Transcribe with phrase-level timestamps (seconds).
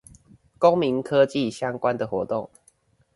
[0.57, 2.49] 公民科技相關的活動